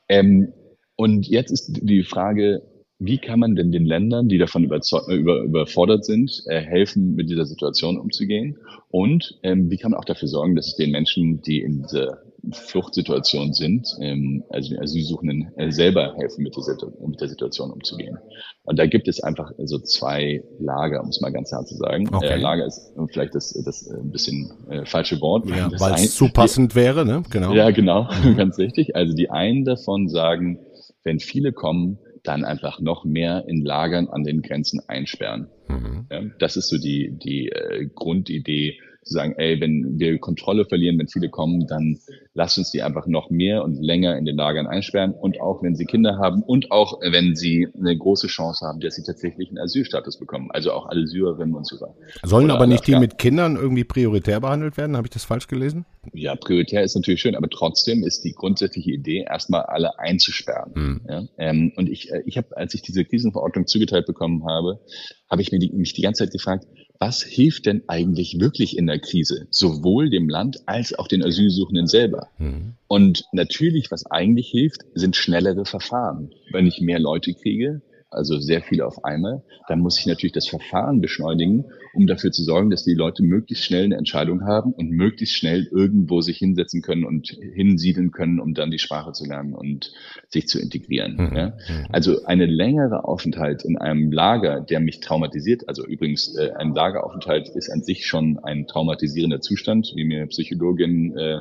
[0.09, 0.53] Ähm,
[0.97, 2.63] und jetzt ist die Frage,
[2.99, 7.47] wie kann man denn den Ländern, die davon über, überfordert sind, äh, helfen, mit dieser
[7.47, 8.59] Situation umzugehen?
[8.91, 12.23] Und ähm, wie kann man auch dafür sorgen, dass es den Menschen, die in dieser
[12.53, 18.19] Fluchtsituation sind, ähm, also den Asylsuchenden äh, selber helfen, mit der, mit der, Situation umzugehen?
[18.65, 22.09] Und da gibt es einfach so zwei Lager, um es mal ganz hart zu sagen.
[22.13, 22.27] Okay.
[22.27, 25.49] Äh, Lager ist vielleicht das, das äh, ein bisschen äh, falsche Wort.
[25.49, 27.23] Ja, weil es zu passend die, wäre, ne?
[27.31, 27.53] Genau.
[27.53, 28.37] Ja, genau, mhm.
[28.37, 28.97] ganz richtig.
[28.97, 30.61] Also die einen davon sagen,
[31.05, 35.49] wenn viele kommen, dann einfach noch mehr in Lagern an den Grenzen einsperren.
[35.69, 36.07] Mhm.
[36.11, 40.99] Ja, das ist so die, die äh, Grundidee zu sagen, ey, wenn wir Kontrolle verlieren,
[40.99, 41.99] wenn viele kommen, dann
[42.35, 45.13] lasst uns die einfach noch mehr und länger in den Lagern einsperren.
[45.13, 48.97] Und auch wenn sie Kinder haben und auch wenn sie eine große Chance haben, dass
[48.97, 50.51] sie tatsächlich einen Asylstatus bekommen.
[50.51, 51.95] Also auch alle Syrerinnen und Syrer.
[52.23, 54.97] Sollen Oder aber nicht die mit Kindern irgendwie prioritär behandelt werden?
[54.97, 55.87] Habe ich das falsch gelesen?
[56.13, 60.73] Ja, prioritär ist natürlich schön, aber trotzdem ist die grundsätzliche Idee, erstmal alle einzusperren.
[60.75, 61.01] Mhm.
[61.09, 61.23] Ja?
[61.39, 64.81] Ähm, und ich, äh, ich habe, als ich diese Krisenverordnung zugeteilt bekommen habe,
[65.29, 66.67] habe ich mir die, mich die ganze Zeit gefragt,
[67.01, 69.47] was hilft denn eigentlich wirklich in der Krise?
[69.51, 72.29] Sowohl dem Land als auch den Asylsuchenden selber.
[72.39, 72.75] Mhm.
[72.89, 76.31] Und natürlich, was eigentlich hilft, sind schnellere Verfahren.
[76.53, 77.81] Wenn ich mehr Leute kriege,
[78.11, 82.43] also sehr viele auf einmal, dann muss ich natürlich das Verfahren beschleunigen, um dafür zu
[82.43, 86.83] sorgen, dass die Leute möglichst schnell eine Entscheidung haben und möglichst schnell irgendwo sich hinsetzen
[86.83, 89.93] können und hinsiedeln können, um dann die Sprache zu lernen und
[90.29, 91.17] sich zu integrieren.
[91.17, 91.37] Mhm.
[91.37, 91.57] Ja?
[91.91, 97.49] Also eine längere Aufenthalt in einem Lager, der mich traumatisiert, also übrigens äh, ein Lageraufenthalt
[97.51, 101.41] ist an sich schon ein traumatisierender Zustand, wie mir Psychologinnen äh,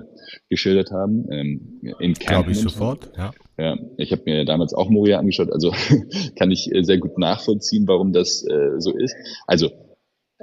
[0.50, 1.26] geschildert haben.
[1.32, 3.32] Ähm, in Glaube ich sofort, ja.
[3.60, 5.74] Ja, ich habe mir damals auch Moria angeschaut, also
[6.38, 9.14] kann ich äh, sehr gut nachvollziehen, warum das äh, so ist.
[9.48, 9.70] Also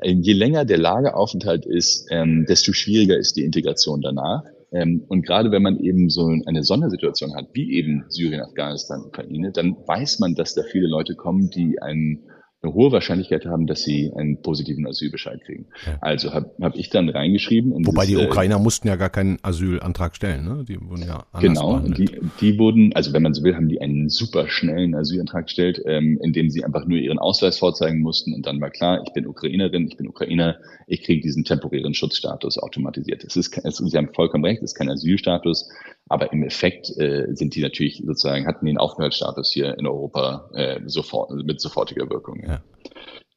[0.03, 4.43] äh, je länger der Lageraufenthalt ist, ähm, desto schwieriger ist die Integration danach.
[4.71, 9.51] Ähm, und gerade wenn man eben so eine Sondersituation hat, wie eben Syrien, Afghanistan, Ukraine,
[9.51, 12.25] dann weiß man, dass da viele Leute kommen, die einen
[12.63, 15.67] eine hohe Wahrscheinlichkeit haben, dass sie einen positiven Asylbescheid kriegen.
[15.87, 15.99] Ja.
[16.01, 17.73] Also habe hab ich dann reingeschrieben.
[17.87, 20.65] Wobei dieses, die äh, Ukrainer äh, mussten ja gar keinen Asylantrag stellen, ne?
[20.67, 22.09] Die wurden ja Genau, die,
[22.41, 26.19] die wurden, also wenn man so will, haben die einen super schnellen Asylantrag gestellt, ähm,
[26.23, 29.27] in dem sie einfach nur ihren Ausweis vorzeigen mussten und dann war klar, ich bin
[29.27, 33.23] Ukrainerin, ich bin Ukrainer, ich kriege diesen temporären Schutzstatus automatisiert.
[33.25, 35.69] Es ist, es, Sie haben vollkommen recht, es ist kein Asylstatus,
[36.09, 40.81] aber im Effekt äh, sind die natürlich sozusagen, hatten den Aufenthaltsstatus hier in Europa äh,
[40.87, 42.43] sofort, mit sofortiger Wirkung.
[42.47, 42.63] Ja.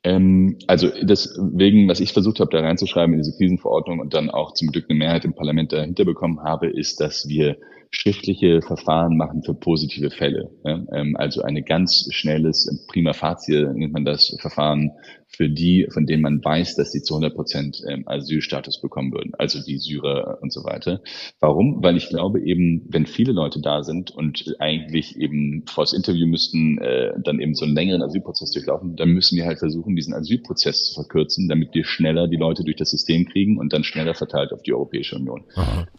[0.03, 4.53] Ähm, also deswegen, was ich versucht habe, da reinzuschreiben in diese Krisenverordnung und dann auch
[4.53, 7.57] zum Glück eine Mehrheit im Parlament dahinter bekommen habe, ist, dass wir
[7.91, 10.51] schriftliche Verfahren machen für positive Fälle.
[10.63, 10.79] Ja?
[10.93, 14.91] Ähm, also eine ganz schnelles Prima facie nennt man das Verfahren
[15.29, 19.31] für die, von denen man weiß, dass sie zu 100 Prozent ähm, Asylstatus bekommen würden,
[19.37, 21.01] also die Syrer und so weiter.
[21.39, 21.83] Warum?
[21.83, 26.27] Weil ich glaube eben, wenn viele Leute da sind und eigentlich eben vor das Interview
[26.27, 30.13] müssten, äh, dann eben so einen längeren Asylprozess durchlaufen, dann müssen wir halt versuchen, diesen
[30.13, 34.15] Asylprozess zu verkürzen, damit wir schneller die Leute durch das System kriegen und dann schneller
[34.15, 35.43] verteilt auf die Europäische Union.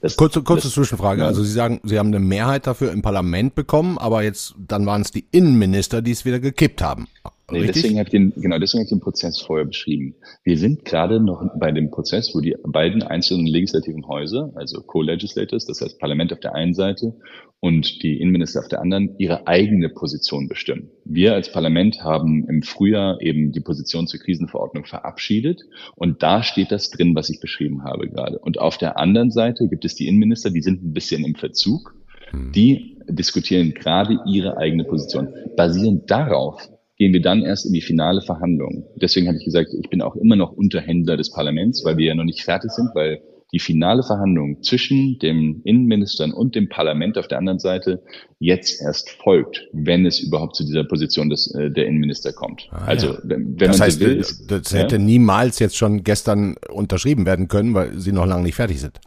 [0.00, 1.22] Das, kurze kurze das, Zwischenfrage.
[1.22, 1.28] Ja.
[1.28, 5.02] Also Sie sagen, Sie haben eine Mehrheit dafür im Parlament bekommen, aber jetzt dann waren
[5.02, 7.06] es die Innenminister, die es wieder gekippt haben.
[7.50, 10.14] Nee, deswegen habe ich den, genau, deswegen habe ich den Prozess vorher beschrieben.
[10.44, 15.66] Wir sind gerade noch bei dem Prozess, wo die beiden einzelnen legislativen Häuser, also Co-Legislators,
[15.66, 17.14] das heißt Parlament auf der einen Seite
[17.60, 20.90] und die Innenminister auf der anderen, ihre eigene Position bestimmen.
[21.04, 25.62] Wir als Parlament haben im Frühjahr eben die Position zur Krisenverordnung verabschiedet
[25.96, 28.38] und da steht das drin, was ich beschrieben habe gerade.
[28.38, 31.94] Und auf der anderen Seite gibt es die Innenminister, die sind ein bisschen im Verzug.
[32.30, 32.52] Hm.
[32.52, 35.28] Die diskutieren gerade ihre eigene Position.
[35.56, 36.68] Basierend darauf
[37.00, 38.84] gehen wir dann erst in die finale Verhandlung.
[39.00, 42.14] Deswegen habe ich gesagt, ich bin auch immer noch Unterhändler des Parlaments, weil wir ja
[42.14, 43.22] noch nicht fertig sind, weil
[43.54, 48.02] die finale Verhandlung zwischen dem Innenministern und dem Parlament auf der anderen Seite
[48.38, 52.68] jetzt erst folgt, wenn es überhaupt zu dieser Position des, äh, der Innenminister kommt.
[52.70, 55.02] Ah, also wenn, wenn das man heißt, so will, das hätte ja?
[55.02, 59.00] niemals jetzt schon gestern unterschrieben werden können, weil sie noch lange nicht fertig sind.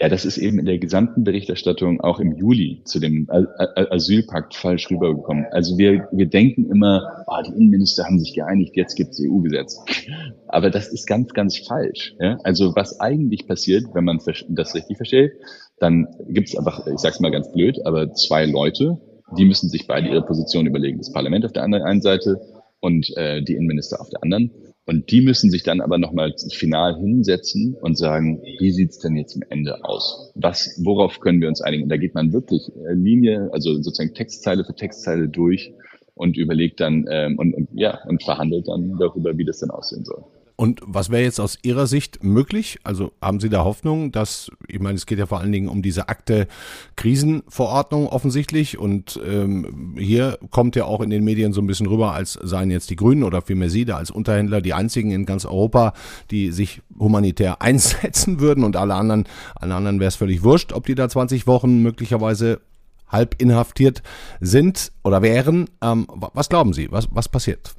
[0.00, 4.90] Ja, das ist eben in der gesamten Berichterstattung auch im Juli zu dem Asylpakt falsch
[4.90, 5.44] rübergekommen.
[5.50, 9.78] Also wir, wir denken immer, oh, die Innenminister haben sich geeinigt, jetzt gibt's EU-Gesetz.
[10.48, 12.14] Aber das ist ganz, ganz falsch.
[12.18, 12.38] Ja?
[12.44, 15.32] Also was eigentlich passiert, wenn man das richtig versteht,
[15.78, 18.98] dann gibt's einfach, ich sag's mal ganz blöd, aber zwei Leute,
[19.36, 20.98] die müssen sich beide ihre Position überlegen.
[20.98, 22.40] Das Parlament auf der einen Seite
[22.80, 24.50] und äh, die Innenminister auf der anderen.
[24.90, 29.36] Und die müssen sich dann aber nochmal final hinsetzen und sagen, wie sieht's denn jetzt
[29.36, 30.32] am Ende aus?
[30.34, 31.84] Was, worauf können wir uns einigen?
[31.84, 35.72] Und da geht man wirklich äh, Linie, also sozusagen Textzeile für Textzeile durch
[36.14, 40.04] und überlegt dann ähm, und, und ja und verhandelt dann darüber, wie das denn aussehen
[40.04, 40.24] soll.
[40.60, 42.80] Und was wäre jetzt aus Ihrer Sicht möglich?
[42.84, 45.80] Also haben Sie da Hoffnung, dass, ich meine, es geht ja vor allen Dingen um
[45.80, 46.48] diese Akte
[46.96, 52.12] Krisenverordnung offensichtlich und ähm, hier kommt ja auch in den Medien so ein bisschen rüber,
[52.12, 55.46] als seien jetzt die Grünen oder vielmehr Sie da als Unterhändler die einzigen in ganz
[55.46, 55.94] Europa,
[56.30, 60.84] die sich humanitär einsetzen würden und alle anderen, alle anderen wäre es völlig wurscht, ob
[60.84, 62.60] die da 20 Wochen möglicherweise
[63.08, 64.02] halb inhaftiert
[64.42, 65.70] sind oder wären.
[65.80, 66.92] Ähm, was glauben Sie?
[66.92, 67.74] Was, was passiert?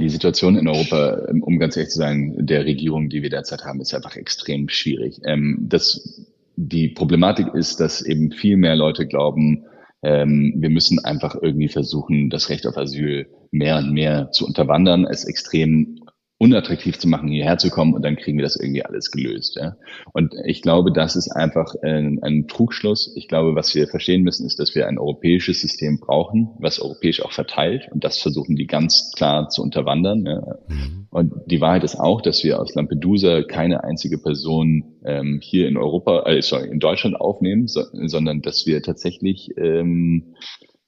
[0.00, 3.64] Die Situation in Europa, ähm, um ganz ehrlich zu sein, der Regierung, die wir derzeit
[3.64, 5.20] haben, ist einfach extrem schwierig.
[5.24, 9.64] Ähm, das, die Problematik ist, dass eben viel mehr Leute glauben,
[10.02, 15.06] ähm, wir müssen einfach irgendwie versuchen, das Recht auf Asyl mehr und mehr zu unterwandern,
[15.06, 16.00] es extrem
[16.44, 19.56] unattraktiv zu machen, hierher zu kommen und dann kriegen wir das irgendwie alles gelöst.
[19.56, 19.76] Ja?
[20.12, 23.14] Und ich glaube, das ist einfach ein, ein Trugschluss.
[23.16, 27.22] Ich glaube, was wir verstehen müssen, ist, dass wir ein europäisches System brauchen, was europäisch
[27.22, 27.88] auch verteilt.
[27.90, 30.26] Und das versuchen die ganz klar zu unterwandern.
[30.26, 30.58] Ja?
[30.68, 31.06] Mhm.
[31.10, 35.78] Und die Wahrheit ist auch, dass wir aus Lampedusa keine einzige Person ähm, hier in
[35.78, 40.34] Europa, äh, sorry, in Deutschland aufnehmen, so, sondern dass wir tatsächlich ähm,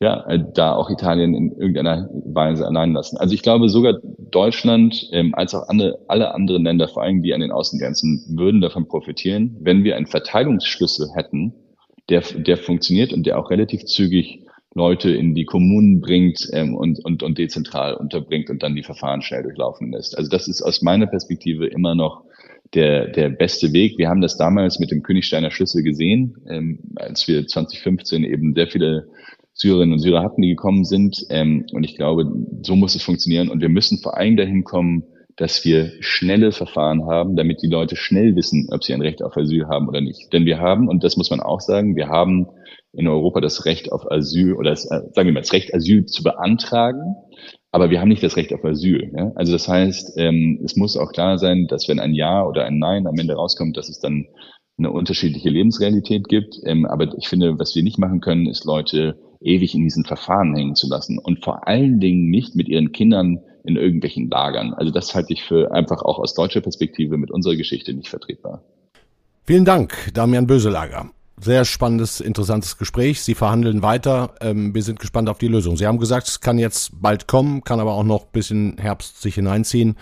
[0.00, 3.16] ja, äh, da auch Italien in irgendeiner Weise allein lassen.
[3.16, 3.94] Also ich glaube, sogar
[4.30, 8.61] Deutschland ähm, als auch andere, alle anderen Länder, vor allem die an den Außengrenzen, würden
[8.61, 11.54] davon profitieren, wenn wir einen Verteilungsschlüssel hätten,
[12.11, 14.42] der, der funktioniert und der auch relativ zügig
[14.74, 19.22] Leute in die Kommunen bringt ähm, und, und, und dezentral unterbringt und dann die Verfahren
[19.22, 20.18] schnell durchlaufen lässt.
[20.18, 22.24] Also das ist aus meiner Perspektive immer noch
[22.74, 23.96] der, der beste Weg.
[23.96, 28.66] Wir haben das damals mit dem Königsteiner Schlüssel gesehen, ähm, als wir 2015 eben sehr
[28.66, 29.09] viele
[29.57, 31.27] Syrerinnen und Syrer hatten, die gekommen sind.
[31.31, 32.31] Ähm, und ich glaube,
[32.62, 33.49] so muss es funktionieren.
[33.49, 35.05] Und wir müssen vor allem dahin kommen,
[35.37, 39.37] dass wir schnelle Verfahren haben, damit die Leute schnell wissen, ob sie ein Recht auf
[39.37, 40.33] Asyl haben oder nicht.
[40.33, 42.47] Denn wir haben, und das muss man auch sagen, wir haben
[42.92, 46.07] in Europa das Recht auf Asyl oder das, äh, sagen wir mal, das Recht Asyl
[46.07, 47.16] zu beantragen,
[47.71, 49.12] aber wir haben nicht das Recht auf Asyl.
[49.14, 49.33] Ja?
[49.35, 52.79] Also das heißt, ähm, es muss auch klar sein, dass wenn ein Ja oder ein
[52.79, 54.27] Nein am Ende rauskommt, dass es dann
[54.79, 56.57] eine unterschiedliche Lebensrealität gibt.
[56.64, 60.55] Ähm, aber ich finde, was wir nicht machen können, ist Leute ewig in diesen Verfahren
[60.55, 64.75] hängen zu lassen und vor allen Dingen nicht mit ihren Kindern in irgendwelchen Lagern.
[64.75, 68.62] Also das halte ich für einfach auch aus deutscher Perspektive mit unserer Geschichte nicht vertretbar.
[69.44, 71.11] Vielen Dank, Damian Böselager.
[71.38, 73.20] Sehr spannendes, interessantes Gespräch.
[73.20, 74.35] Sie verhandeln weiter.
[74.40, 75.77] Ähm, wir sind gespannt auf die Lösung.
[75.77, 79.20] Sie haben gesagt, es kann jetzt bald kommen, kann aber auch noch bis in Herbst
[79.20, 79.96] sich hineinziehen.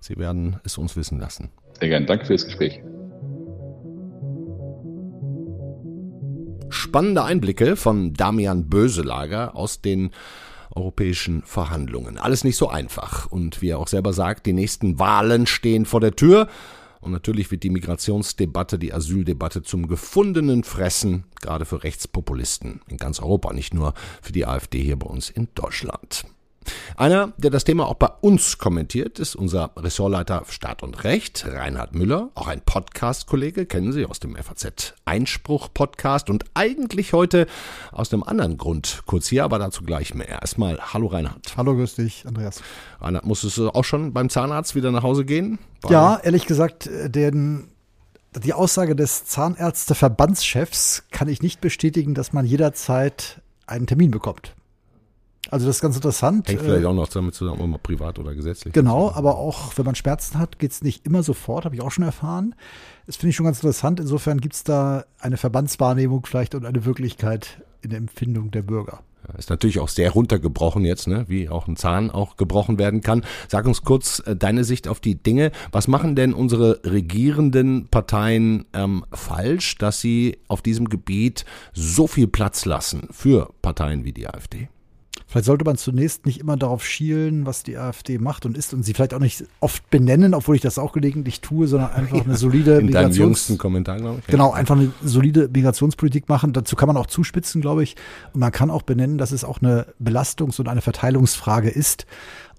[0.00, 1.50] Sie werden es uns wissen lassen.
[1.78, 2.06] Sehr gerne.
[2.06, 2.80] Danke fürs Gespräch.
[6.72, 10.10] Spannende Einblicke von Damian Böselager aus den
[10.74, 12.16] europäischen Verhandlungen.
[12.16, 13.26] Alles nicht so einfach.
[13.26, 16.48] Und wie er auch selber sagt, die nächsten Wahlen stehen vor der Tür.
[17.02, 23.20] Und natürlich wird die Migrationsdebatte, die Asyldebatte zum gefundenen Fressen, gerade für Rechtspopulisten in ganz
[23.20, 26.24] Europa, nicht nur für die AfD hier bei uns in Deutschland.
[26.96, 31.94] Einer, der das Thema auch bei uns kommentiert, ist unser Ressortleiter Staat und Recht, Reinhard
[31.94, 37.46] Müller, auch ein Podcast-Kollege, kennen Sie aus dem FAZ Einspruch-Podcast und eigentlich heute
[37.90, 40.28] aus einem anderen Grund kurz hier, aber dazu gleich mehr.
[40.28, 41.54] Erstmal, hallo Reinhard.
[41.56, 42.62] Hallo, grüß dich, Andreas.
[43.00, 45.58] Reinhard, musstest du auch schon beim Zahnarzt wieder nach Hause gehen?
[45.82, 47.68] War ja, ehrlich gesagt, den
[48.34, 54.54] die Aussage des Zahnärzteverbandschefs kann ich nicht bestätigen, dass man jederzeit einen Termin bekommt.
[55.50, 56.48] Also das ist ganz interessant.
[56.48, 58.72] Hängt vielleicht äh, auch noch damit zusammen, ob man privat oder gesetzlich.
[58.72, 61.90] Genau, aber auch wenn man Schmerzen hat, geht es nicht immer sofort, habe ich auch
[61.90, 62.54] schon erfahren.
[63.06, 64.00] Das finde ich schon ganz interessant.
[64.00, 69.00] Insofern gibt es da eine Verbandswahrnehmung vielleicht und eine Wirklichkeit in der Empfindung der Bürger.
[69.38, 71.24] Ist natürlich auch sehr runtergebrochen jetzt, ne?
[71.28, 73.24] wie auch ein Zahn auch gebrochen werden kann.
[73.48, 75.52] Sag uns kurz äh, deine Sicht auf die Dinge.
[75.70, 82.26] Was machen denn unsere regierenden Parteien ähm, falsch, dass sie auf diesem Gebiet so viel
[82.26, 84.68] Platz lassen für Parteien wie die AfD?
[85.32, 88.82] Vielleicht sollte man zunächst nicht immer darauf schielen, was die AfD macht und ist und
[88.82, 92.36] sie vielleicht auch nicht oft benennen, obwohl ich das auch gelegentlich tue, sondern einfach eine
[92.36, 94.26] solide In Migrations jüngsten Kommentar, glaube ich.
[94.26, 96.52] Genau, einfach eine solide Migrationspolitik machen.
[96.52, 97.96] Dazu kann man auch zuspitzen, glaube ich.
[98.34, 102.04] Und man kann auch benennen, dass es auch eine Belastungs- und eine Verteilungsfrage ist.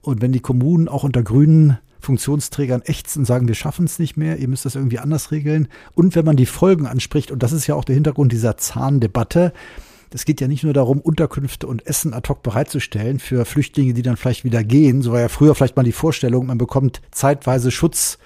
[0.02, 4.18] Und wenn die Kommunen auch unter grünen Funktionsträgern ächzen und sagen, wir schaffen es nicht
[4.18, 5.68] mehr, ihr müsst das irgendwie anders regeln.
[5.94, 9.54] Und wenn man die Folgen anspricht, und das ist ja auch der Hintergrund dieser Zahndebatte,
[10.14, 14.02] es geht ja nicht nur darum, Unterkünfte und Essen ad hoc bereitzustellen für Flüchtlinge, die
[14.02, 15.02] dann vielleicht wieder gehen.
[15.02, 18.18] So war ja früher vielleicht mal die Vorstellung, man bekommt zeitweise Schutz.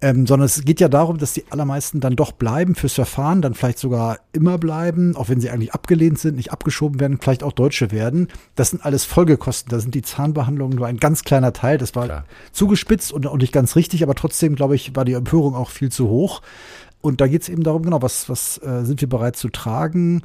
[0.00, 3.54] Ähm, sondern es geht ja darum, dass die allermeisten dann doch bleiben fürs Verfahren, dann
[3.54, 7.52] vielleicht sogar immer bleiben, auch wenn sie eigentlich abgelehnt sind, nicht abgeschoben werden, vielleicht auch
[7.52, 8.28] Deutsche werden.
[8.54, 9.70] Das sind alles Folgekosten.
[9.70, 11.78] Da sind die Zahnbehandlungen nur ein ganz kleiner Teil.
[11.78, 12.24] Das war Klar.
[12.52, 15.90] zugespitzt und, und nicht ganz richtig, aber trotzdem, glaube ich, war die Empörung auch viel
[15.90, 16.42] zu hoch.
[17.00, 20.22] Und da geht es eben darum, genau, was, was äh, sind wir bereit zu tragen?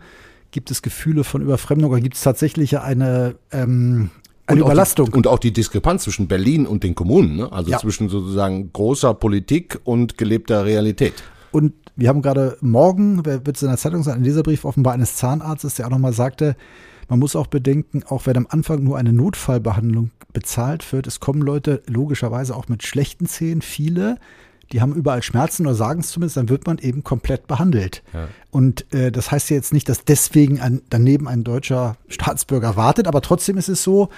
[0.52, 4.10] Gibt es Gefühle von Überfremdung oder gibt es tatsächlich eine, ähm,
[4.48, 5.08] eine und Überlastung?
[5.08, 7.52] Auch die, und auch die Diskrepanz zwischen Berlin und den Kommunen, ne?
[7.52, 7.78] also ja.
[7.78, 11.14] zwischen sozusagen großer Politik und gelebter Realität.
[11.52, 15.16] Und wir haben gerade morgen, wird es in der Zeitung sein, ein Leserbrief offenbar eines
[15.16, 16.56] Zahnarztes, der auch nochmal sagte,
[17.10, 21.42] man muss auch bedenken, auch wenn am Anfang nur eine Notfallbehandlung bezahlt wird, es kommen
[21.42, 24.18] Leute logischerweise auch mit schlechten Zähnen, viele,
[24.72, 28.04] die haben überall Schmerzen oder sagen es zumindest, dann wird man eben komplett behandelt.
[28.14, 28.28] Ja.
[28.52, 33.08] Und äh, das heißt ja jetzt nicht, dass deswegen ein, daneben ein deutscher Staatsbürger wartet,
[33.08, 34.10] aber trotzdem ist es so,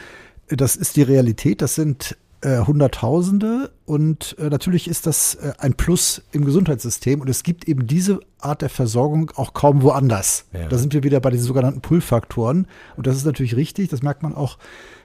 [0.47, 5.75] das ist die Realität, das sind äh, Hunderttausende und äh, natürlich ist das äh, ein
[5.75, 10.45] Plus im Gesundheitssystem und es gibt eben diese Art der Versorgung auch kaum woanders.
[10.53, 10.67] Ja.
[10.67, 14.23] Da sind wir wieder bei den sogenannten Pull-Faktoren und das ist natürlich richtig, das merkt
[14.23, 14.57] man auch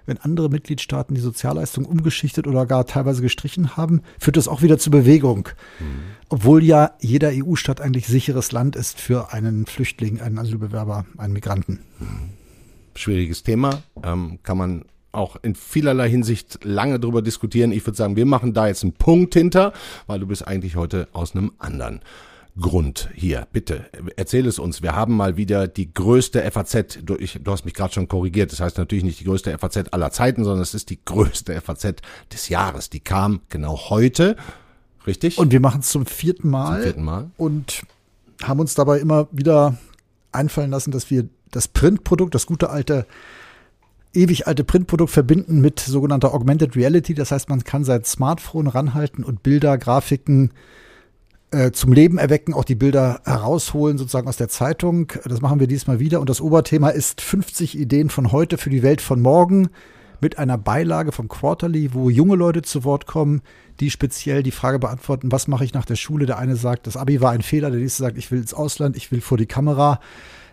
[0.07, 4.79] wenn andere Mitgliedstaaten die Sozialleistungen umgeschichtet oder gar teilweise gestrichen haben, führt das auch wieder
[4.79, 5.49] zu Bewegung.
[5.81, 5.85] Mhm.
[6.29, 11.81] Obwohl ja jeder EU-Staat eigentlich sicheres Land ist für einen Flüchtling, einen Asylbewerber, einen Migranten.
[11.99, 12.31] Mhm.
[12.95, 14.85] Schwieriges Thema, ähm, kann man
[15.17, 17.73] auch in vielerlei Hinsicht lange drüber diskutieren.
[17.73, 19.73] Ich würde sagen, wir machen da jetzt einen Punkt hinter,
[20.07, 22.01] weil du bist eigentlich heute aus einem anderen
[22.59, 23.47] Grund hier.
[23.53, 24.83] Bitte, erzähl es uns.
[24.83, 28.53] Wir haben mal wieder die größte FAZ, du, ich, du hast mich gerade schon korrigiert,
[28.53, 31.97] das heißt natürlich nicht die größte FAZ aller Zeiten, sondern es ist die größte FAZ
[32.33, 32.89] des Jahres.
[32.89, 34.37] Die kam genau heute,
[35.07, 35.39] richtig?
[35.39, 36.77] Und wir machen es zum vierten Mal.
[36.77, 37.31] Zum vierten Mal.
[37.37, 37.83] Und
[38.43, 39.77] haben uns dabei immer wieder
[40.33, 43.07] einfallen lassen, dass wir das Printprodukt, das gute alte
[44.17, 47.15] ewig alte Printprodukt verbinden mit sogenannter Augmented Reality.
[47.15, 50.51] Das heißt, man kann sein Smartphone ranhalten und Bilder, Grafiken,
[51.53, 55.13] äh, zum Leben erwecken, auch die Bilder herausholen, sozusagen aus der Zeitung.
[55.25, 56.21] Das machen wir diesmal wieder.
[56.21, 59.69] Und das Oberthema ist 50 Ideen von heute für die Welt von morgen
[60.21, 63.43] mit einer Beilage vom Quarterly, wo junge Leute zu Wort kommen,
[63.81, 66.27] die speziell die Frage beantworten, was mache ich nach der Schule?
[66.27, 68.97] Der eine sagt, das Abi war ein Fehler, der nächste sagt, ich will ins Ausland,
[68.97, 70.01] ich will vor die Kamera,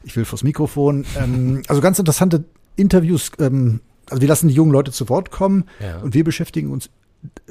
[0.04, 1.06] ich will vors Mikrofon.
[1.18, 2.44] Ähm, also ganz interessante
[2.76, 3.32] Interviews.
[3.40, 6.00] Ähm, also wir lassen die jungen Leute zu Wort kommen ja.
[6.00, 6.90] und wir beschäftigen uns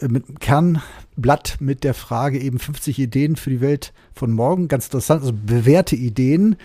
[0.00, 4.68] äh, mit Kernblatt mit der Frage eben 50 Ideen für die Welt von morgen.
[4.68, 6.56] Ganz interessant, also bewährte Ideen.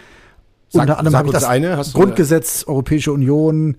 [0.70, 3.78] Sag, Unter anderem habe ich das eine, Grundgesetz, Europäische Union,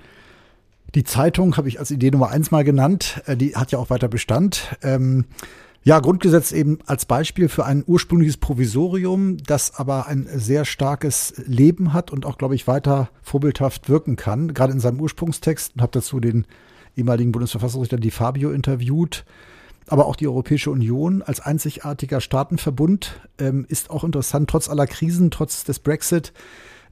[0.94, 3.22] die Zeitung habe ich als Idee Nummer eins mal genannt.
[3.26, 4.76] Äh, Die hat ja auch weiter Bestand.
[4.82, 5.26] Ähm,
[5.84, 11.92] ja, Grundgesetz eben als Beispiel für ein ursprüngliches Provisorium, das aber ein sehr starkes Leben
[11.92, 14.52] hat und auch, glaube ich, weiter vorbildhaft wirken kann.
[14.54, 16.46] Gerade in seinem Ursprungstext habe dazu den
[16.96, 19.24] ehemaligen Bundesverfassungsrichter Di Fabio interviewt.
[19.86, 25.30] Aber auch die Europäische Union als einzigartiger Staatenverbund ähm, ist auch interessant, trotz aller Krisen,
[25.30, 26.34] trotz des Brexit.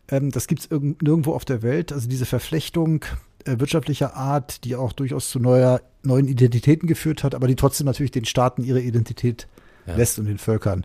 [0.08, 1.92] Ähm, das gibt es nirgendwo auf der Welt.
[1.92, 3.04] Also diese Verflechtung
[3.44, 7.86] äh, wirtschaftlicher Art, die auch durchaus zu neuer, neuen Identitäten geführt hat, aber die trotzdem
[7.86, 9.48] natürlich den Staaten ihre Identität
[9.86, 9.96] Ja.
[9.96, 10.84] lässt und den Völkern.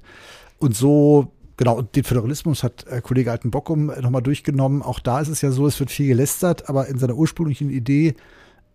[0.59, 4.81] Und so, genau, und den Föderalismus hat äh, Kollege Altenbockum nochmal durchgenommen.
[4.81, 8.15] Auch da ist es ja so, es wird viel gelästert, aber in seiner ursprünglichen Idee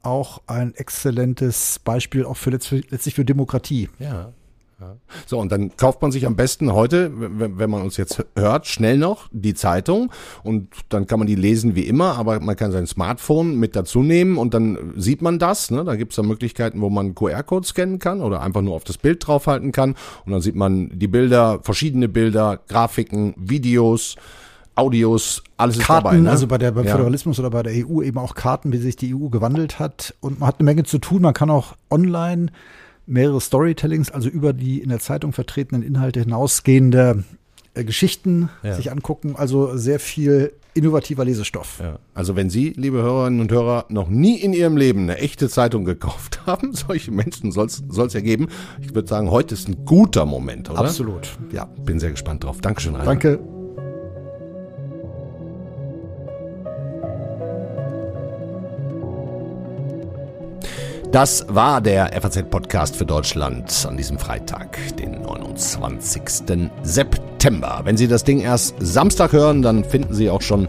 [0.03, 3.89] auch ein exzellentes Beispiel auch für letztlich, letztlich für Demokratie.
[3.99, 4.33] Ja.
[4.79, 4.97] Ja.
[5.27, 8.99] So, und dann kauft man sich am besten heute, wenn, man uns jetzt hört, schnell
[8.99, 10.13] noch die Zeitung
[10.43, 14.03] und dann kann man die lesen wie immer, aber man kann sein Smartphone mit dazu
[14.03, 15.71] nehmen und dann sieht man das.
[15.71, 15.83] Ne?
[15.85, 18.99] Da gibt es dann Möglichkeiten, wo man QR-Code scannen kann oder einfach nur auf das
[18.99, 19.95] Bild draufhalten kann
[20.27, 24.17] und dann sieht man die Bilder, verschiedene Bilder, Grafiken, Videos,
[24.75, 26.17] Audios, alles ist Karten, dabei.
[26.19, 26.31] Ne?
[26.31, 26.93] also bei der, beim Ja.
[26.93, 30.15] Föderalismus oder bei der EU eben auch Karten, wie sich die EU gewandelt hat.
[30.21, 31.23] Und man hat eine Menge zu tun.
[31.23, 32.49] Man kann auch online
[33.07, 37.25] mehrere Storytellings, also über die in der Zeitung vertretenen Inhalte hinausgehende
[37.75, 38.75] äh, Geschichten Ja.
[38.75, 39.35] sich angucken.
[39.37, 41.79] Also sehr viel innovativer Lesestoff.
[41.81, 41.99] Ja.
[42.15, 45.85] Also wenn Sie, liebe Hörerinnen und Hörer, noch nie in Ihrem Leben eine echte Zeitung
[45.85, 48.49] gekauft haben, solche Menschen soll es ja geben.
[48.83, 50.81] Ich würde sagen, heute ist ein guter Moment, oder?
[50.81, 51.65] Absolut, ja.
[51.85, 52.61] Bin sehr gespannt drauf.
[52.61, 53.07] Dankeschön, Rainer.
[53.07, 53.56] Danke.
[61.17, 66.21] Das war der FAZ-Podcast für Deutschland an diesem Freitag, den 29.
[66.83, 67.81] September.
[67.85, 70.69] Wenn Sie das Ding erst Samstag hören, dann finden Sie auch schon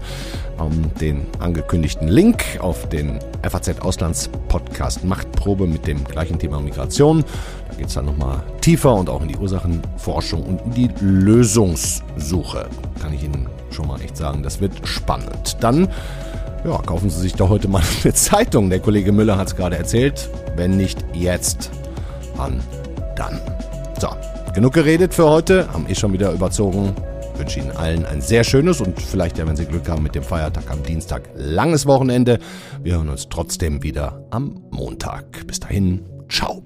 [0.57, 7.25] ähm, den angekündigten Link auf den FAZ-Auslands-Podcast Machtprobe mit dem gleichen Thema Migration.
[7.67, 12.69] Da geht es dann nochmal tiefer und auch in die Ursachenforschung und in die Lösungssuche.
[13.01, 15.57] Kann ich Ihnen schon mal echt sagen, das wird spannend.
[15.59, 15.89] Dann
[16.65, 18.69] ja, kaufen Sie sich doch heute mal eine Zeitung.
[18.69, 20.29] Der Kollege Müller hat es gerade erzählt.
[20.55, 21.71] Wenn nicht jetzt,
[22.35, 22.61] wann
[23.15, 23.39] dann?
[23.99, 24.09] So,
[24.53, 25.71] genug geredet für heute.
[25.71, 26.93] Haben eh schon wieder überzogen.
[27.35, 30.23] Wünsche Ihnen allen ein sehr schönes und vielleicht, ja, wenn Sie Glück haben mit dem
[30.23, 32.39] Feiertag am Dienstag, langes Wochenende.
[32.81, 35.45] Wir hören uns trotzdem wieder am Montag.
[35.45, 36.63] Bis dahin, ciao.